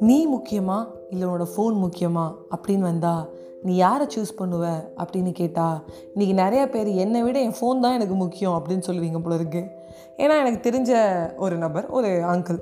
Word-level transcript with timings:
நீ 0.00 0.26
முக்கியமா 0.26 0.86
இல்லை 1.10 1.28
உன்னோட 1.28 1.46
ஃபோன் 1.56 1.86
முக்கியமா 1.86 2.34
அப்படின்னு 2.56 2.78
வந்தா 2.78 3.28
நீ 3.62 3.76
யாரை 3.76 4.06
சூஸ் 4.06 4.38
பண்ணுவ 4.38 4.70
அப்படின்னு 4.96 5.32
கேட்டால் 5.32 5.84
இன்றைக்கி 6.14 6.34
நிறையா 6.34 6.70
பேர் 6.70 6.86
என்னை 6.86 7.22
விட 7.22 7.38
என் 7.40 7.56
ஃபோன் 7.60 7.80
தான் 7.80 7.92
எனக்கு 7.92 8.14
முக்கியம் 8.14 8.52
அப்படின்னு 8.52 8.82
சொல்லுவீங்க 8.86 9.22
போல 9.22 9.34
இருக்கு. 9.34 9.58
ஏன்னா 10.16 10.46
எனக்கு 10.46 10.70
தெரிஞ்ச 10.70 10.92
ஒரு 11.36 11.56
நபர் 11.56 11.86
ஒரு 11.86 12.06
அங்கிள் 12.06 12.58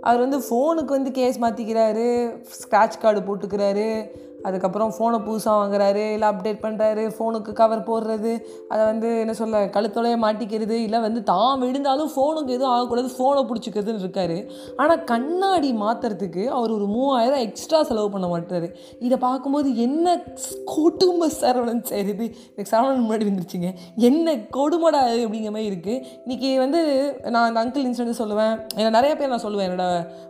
அவர் 0.00 0.28
வந்து 0.28 0.38
ஃபோனுக்கு 0.38 0.88
வந்து 0.88 1.10
கேஸ் 1.10 1.40
மாற்றிக்கிறாரு 1.40 2.38
ஸ்க்ராட்ச் 2.62 3.00
கார்டு 3.00 3.20
போட்டுக்கிறாரு 3.20 4.10
அதுக்கப்புறம் 4.46 4.92
ஃபோனை 4.96 5.18
புதுசாக 5.26 5.54
வாங்குறாரு 5.60 6.02
இல்லை 6.14 6.26
அப்டேட் 6.32 6.60
பண்ணுறாரு 6.64 7.02
ஃபோனுக்கு 7.16 7.52
கவர் 7.60 7.82
போடுறது 7.88 8.32
அதை 8.72 8.82
வந்து 8.90 9.08
என்ன 9.22 9.34
சொல்ல 9.40 9.60
கழுத்தோலைய 9.76 10.16
மாட்டிக்கிறது 10.24 10.76
இல்லை 10.86 11.00
வந்து 11.06 11.20
தான் 11.30 11.60
விழுந்தாலும் 11.62 12.10
ஃபோனுக்கு 12.14 12.54
எதுவும் 12.56 12.72
ஆகக்கூடாது 12.74 13.10
ஃபோனை 13.16 13.42
பிடிச்சிக்கிறதுன்னு 13.50 14.04
இருக்காரு. 14.06 14.38
ஆனால் 14.80 15.04
கண்ணாடி 15.10 15.70
மாற்றுறதுக்கு 15.82 16.44
அவர் 16.58 16.74
ஒரு 16.78 16.88
மூவாயிரம் 16.94 17.44
எக்ஸ்ட்ரா 17.46 17.80
செலவு 17.90 18.10
பண்ண 18.14 18.28
மாட்டார் 18.34 18.68
இதை 19.06 19.18
பார்க்கும்போது 19.26 19.68
என்ன 19.86 20.16
குடும்ப 20.74 21.30
சரவணன் 21.40 21.84
செய்யுது 21.92 22.26
எனக்கு 22.52 22.72
சரவணன் 22.74 23.06
முன்னாடி 23.06 23.28
வந்துருச்சுங்க 23.30 23.70
என்ன 24.10 24.36
கொடுமடா 24.58 25.02
அப்படிங்கிற 25.24 25.54
மாதிரி 25.56 25.70
இருக்குது 25.72 26.02
இன்றைக்கி 26.24 26.50
வந்து 26.64 26.82
நான் 27.34 27.46
அந்த 27.48 27.64
அங்கிள் 27.64 27.86
இன்சிடென்ட் 27.88 28.20
சொல்லுவேன். 28.22 28.54
ஏன்னா 28.78 28.90
நிறைய 28.98 29.12
பேர் 29.16 29.32
நான் 29.34 29.44
சொல்லுவேன் 29.46 29.68
என்னோட 29.68 29.86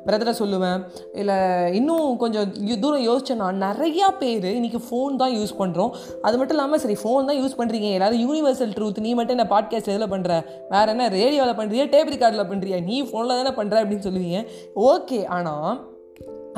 பிரதரை 0.06 0.34
சொல்லுவேன். 0.42 0.80
இல்லை 1.20 1.38
இன்னும் 1.80 2.06
கொஞ்சம் 2.24 2.48
தூரம் 2.82 2.88
தூரம் 2.90 3.04
யோசிச்சேன்னா 3.08 3.48
நிறைய 3.66 3.99
நிறையா 4.00 4.18
பேர் 4.18 4.44
இன்றைக்கி 4.58 4.78
ஃபோன் 4.84 5.16
தான் 5.16 5.32
யூஸ் 5.32 5.52
பண்ணுறோம் 5.58 5.90
அது 6.22 6.36
மட்டும் 6.38 6.56
இல்லாமல் 6.56 6.80
சரி 6.80 6.96
ஃபோன் 7.02 7.26
தான் 7.28 7.38
யூஸ் 7.40 7.56
பண்ணுறீங்க 7.58 7.88
எல்லாரும் 7.92 8.22
யூனிவர்சல் 8.24 8.72
ட்ரூத் 8.76 9.00
நீ 9.00 9.10
மட்டும் 9.14 9.36
என்ன 9.36 9.46
பாட்காஸ்ட் 9.52 9.90
எதில் 9.92 10.12
பண்ணுற 10.12 10.30
வேற 10.70 10.84
என்ன 10.90 11.08
ரேடியோவில் 11.08 11.58
பண்ணுறியா 11.60 11.84
டேப் 11.88 12.12
ரெக்கார்டில் 12.14 12.48
பண்ணுறியா 12.52 12.78
நீ 12.84 12.96
ஃபோனில் 13.02 13.36
தானே 13.38 13.52
பண்ணுற 13.58 13.82
அப்படின்னு 13.82 14.06
சொல்லுவீங்க. 14.08 14.38
ஓகே 14.92 15.18
ஆனால் 15.36 15.70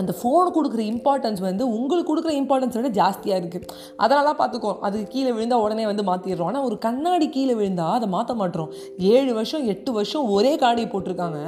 அந்த 0.00 0.12
ஃபோன் 0.18 0.48
கொடுக்குற 0.56 0.82
இம்பார்ட்டன்ஸ் 0.92 1.40
வந்து 1.46 1.64
உங்களுக்கு 1.78 2.08
கொடுக்குற 2.10 2.32
இம்பார்ட்டன்ஸ் 2.40 2.76
விட 2.78 2.90
ஜாஸ்தியாக 2.98 3.40
இருக்குது 3.42 3.66
அதனால 4.02 4.28
பார்த்துக்கோ 4.40 4.72
அது 4.86 4.98
கீழே 5.14 5.30
விழுந்தால் 5.36 5.62
உடனே 5.64 5.84
வந்து 5.90 6.04
மாற்றிடுறோம் 6.10 6.48
ஆனால் 6.50 6.66
ஒரு 6.68 6.76
கண்ணாடி 6.86 7.26
கீழே 7.36 7.54
விழுந்தால் 7.60 7.94
அதை 7.98 8.08
மாற்ற 8.14 8.34
மாட்டோம். 8.40 8.70
ஏழு 9.14 9.30
வருஷம் 9.38 9.64
எட்டு 9.72 9.90
வருஷம் 9.98 10.24
ஒரே 10.36 10.52
காடி 10.62 10.84
போட்டிருக்காங்க. 10.92 11.40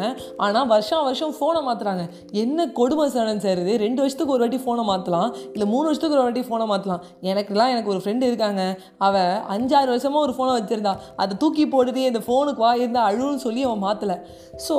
ஆனால் 0.44 0.68
வருஷம் 0.72 1.04
வருஷம் 1.08 1.32
ஃபோனை 1.38 1.62
மாற்றுறாங்க 1.68 2.04
என்ன 2.42 2.66
கொடுமை 2.78 3.06
சரணம் 3.14 3.42
சேருது 3.46 3.72
ரெண்டு 3.84 4.00
வருஷத்துக்கு 4.02 4.34
ஒரு 4.36 4.44
வாட்டி 4.44 4.60
ஃபோனை 4.64 4.84
மாற்றலாம் 4.90 5.30
இல்லை 5.54 5.68
மூணு 5.72 5.86
வருஷத்துக்கு 5.88 6.18
ஒரு 6.18 6.24
வாட்டி 6.26 6.44
ஃபோனை 6.48 6.66
மாற்றலாம் 6.72 7.02
எனக்குலாம் 7.30 7.72
எனக்கு 7.74 7.92
ஒரு 7.94 8.02
ஃப்ரெண்டு 8.04 8.24
இருக்காங்க. 8.30 8.62
அவள் 9.06 9.34
அஞ்சாறு 9.56 9.90
வருஷமாக 9.94 10.24
ஒரு 10.26 10.34
ஃபோனை 10.36 10.52
வச்சுருந்தா. 10.58 10.94
அதை 11.22 11.32
தூக்கி 11.44 11.66
போடுது 11.74 12.02
இந்த 12.10 12.22
ஃபோனுக்கு 12.26 12.64
வா 12.66 12.72
இருந்தால் 12.82 13.08
அழுன்னு 13.10 13.44
சொல்லி 13.46 13.62
அவன் 13.68 13.84
மாற்றலை 13.86 14.18
ஸோ 14.66 14.76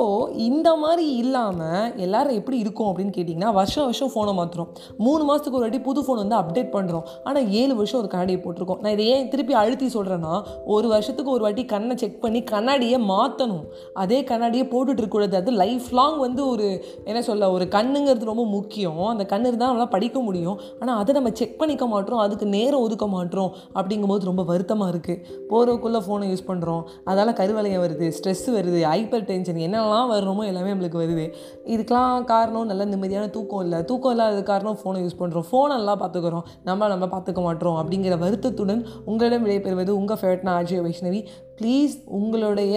இந்த 0.48 0.68
மாதிரி 0.82 1.06
இல்லாமல் 1.22 1.92
எல்லோரும் 2.04 2.38
எப்படி 2.40 2.58
இருக்கும் 2.64 2.90
அப்படின்னு 2.90 3.14
கேட்டிங்கன்னா 3.16 3.50
வருஷம் 3.58 3.86
வருஷம் 3.88 4.10
ஃபோனை 4.14 4.32
மாற்றுறோம் 4.38 4.70
மூணு 5.04 5.22
மாதத்துக்கு 5.28 5.58
ஒரு 5.58 5.66
வாட்டி 5.66 5.80
புது 5.88 6.00
ஃபோன் 6.04 6.20
வந்து 6.22 6.36
அப்டேட் 6.40 6.70
பண்ணுறோம் 6.76 7.04
ஆனால் 7.26 7.46
ஏழு 7.60 7.74
வருஷம் 7.80 8.00
ஒரு 8.02 8.10
கண்ணாடியை 8.14 8.40
போட்டிருக்கோம். 8.44 8.80
நான் 8.84 8.94
இதை 8.96 9.06
ஏன் 9.14 9.28
திருப்பி 9.32 9.54
அழுத்தி 9.62 9.86
சொல்கிறேன்னா 9.96 10.34
ஒரு 10.74 10.86
வருஷத்துக்கு 10.94 11.30
ஒரு 11.36 11.44
வாட்டி 11.46 11.64
கண்ணை 11.74 11.96
செக் 12.02 12.20
பண்ணி 12.24 12.42
கண்ணாடியை 12.52 12.98
மாற்றணும் 13.12 13.64
அதே 14.02 14.18
கண்ணாடியை 14.30 14.64
போட்டுட்டு 14.72 15.00
இருக்கக்கூடாது. 15.02 15.36
அது 15.42 15.52
லைஃப் 15.62 15.88
லாங் 15.98 16.18
வந்து 16.26 16.42
ஒரு 16.52 16.66
என்ன 17.10 17.20
சொல்ல 17.28 17.50
ஒரு 17.56 17.66
கண்ணுங்கிறது 17.76 18.30
ரொம்ப 18.32 18.44
முக்கியம். 18.56 19.02
அந்த 19.12 19.26
கண்ணு 19.32 19.48
இருந்தால் 19.50 19.70
நம்மளால் 19.70 19.92
படிக்க 19.96 20.18
முடியும். 20.28 20.58
ஆனால் 20.80 20.98
அதை 21.00 21.14
நம்ம 21.18 21.30
செக் 21.40 21.58
பண்ணிக்க 21.60 21.84
மாட்டோம். 21.94 22.22
அதுக்கு 22.26 22.48
நேரம் 22.56 22.84
ஒதுக்க 22.86 23.06
மாட்டோம் 23.16 23.50
அப்படிங்கும்போது 23.78 24.30
ரொம்ப 24.30 24.42
வருத்தமாக 24.50 24.92
இருக்குது 24.94 25.20
போகிறதுக்குள்ளே 25.50 26.00
ஃபோனை 26.06 26.26
யூஸ் 26.32 26.46
பண்ணுறோம் 26.50 26.82
அதால் 27.10 27.36
கருவலையை 27.40 27.78
வருது 27.84 28.06
ஸ்ட்ரெஸ் 28.16 28.46
வருது 28.56 28.80
ஹைப்பர் 28.90 29.26
டென்ஷன் 29.30 29.60
என்னெல்லாம் 29.66 30.08
வரணுமோ 30.12 30.42
எல்லாமே 30.50 30.70
நம்மளுக்கு 30.72 30.98
வருது. 31.04 31.26
இதுக்கெலாம் 31.74 32.24
காரணம் 32.32 32.68
நல்ல 32.70 32.82
நிம்மதியான 32.92 33.30
தூக்கம் 33.36 33.45
தூக்கம் 33.46 33.64
இல்லை. 33.66 33.78
தூக்கம் 33.88 34.12
இல்லாத 34.14 34.38
காரணம் 34.50 34.78
ஃபோனை 34.80 35.00
யூஸ் 35.02 35.18
பண்ணுறோம் 35.18 35.46
ஃபோனை 35.48 35.74
நல்லா 35.80 35.94
பார்த்துக்கிறோம். 36.00 36.46
நம்ம 36.68 36.88
நம்ம 36.92 37.04
பார்த்துக்க 37.12 37.40
மாட்டோம் 37.46 37.76
அப்படிங்கிற 37.80 38.14
வருத்தத்துடன் 38.22 38.82
உங்களிடம் 39.10 39.44
விடைபெறுவது 39.44 39.92
உங்கள் 40.00 40.18
ஃபேவரட்னா 40.20 40.54
ஆஜய 40.60 40.80
வைஷ்ணவி. 40.86 41.20
ப்ளீஸ் 41.58 41.94
உங்களுடைய 42.18 42.74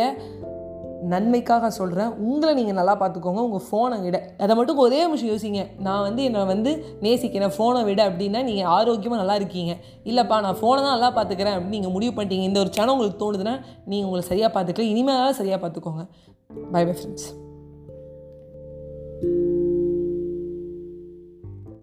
நன்மைக்காக 1.13 1.71
சொல்கிறேன் 1.79 2.11
உங்களை 2.29 2.53
நீங்கள் 2.59 2.77
நல்லா 2.79 2.95
பார்த்துக்கோங்க. 3.01 3.41
உங்கள் 3.47 3.65
ஃபோனை 3.67 3.97
விட. 4.05 4.17
அதை 4.43 4.53
மட்டும் 4.59 4.83
ஒரே 4.85 5.01
நிமிஷம் 5.05 5.31
யோசிங்க. 5.31 5.63
நான் 5.87 6.05
வந்து 6.07 6.21
என்னை 6.29 6.45
வந்து 6.53 6.71
நேசிக்கிறேன். 7.05 7.55
ஃபோனை 7.57 7.83
விட 7.89 8.01
அப்படின்னா 8.11 8.41
நீங்கள் 8.51 8.71
ஆரோக்கியமாக 8.77 9.21
நல்லா 9.23 9.37
இருக்கீங்க. 9.41 9.75
இல்லைப்பா 10.11 10.39
நான் 10.47 10.61
ஃபோனை 10.61 10.79
தான் 10.85 10.95
நல்லா 10.97 11.11
பார்த்துக்கிறேன் 11.19 11.57
அப்படின்னு 11.57 11.77
நீங்கள் 11.79 11.95
முடிவு 11.97 12.15
பண்ணிட்டீங்க. 12.17 12.47
இந்த 12.51 12.59
ஒரு 12.65 12.73
சேனல் 12.77 12.95
உங்களுக்கு 12.95 13.21
தோணுதுன்னா 13.25 13.57
நீங்கள் 13.91 14.09
உங்களை 14.09 14.25
சரியாக 14.31 14.53
பார்த்துக்கல. 14.57 14.89
இனிமேல் 14.95 15.37
சரியாக 15.41 15.61
பார்த்துக்கோங்க. 15.65 16.05
By 16.73 16.83
bye 16.87 16.95
friends 16.99 17.29